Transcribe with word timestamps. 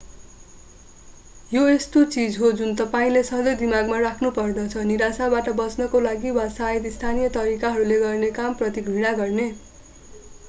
यो 1.51 1.65
त्यस्तो 1.65 2.03
चीज 2.13 2.37
हो 2.37 2.49
जुन 2.61 2.71
तपाईंले 2.75 3.21
सधैं 3.27 3.53
दिमागमा 3.57 3.99
राख्नुपर्दछ 3.99 4.85
निराशाबाट 4.91 5.49
बच्नका 5.59 6.01
लागि 6.05 6.31
वा 6.37 6.45
सायद 6.55 6.87
स्थानीय 6.95 7.29
तरिकाहरूले 7.35 7.99
गर्ने 7.99 8.31
काम 8.39 8.57
प्रति 8.63 8.85
घृणा 8.85 9.13
गर्ने 9.21 9.47